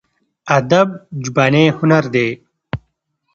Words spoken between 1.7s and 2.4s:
هنر دی.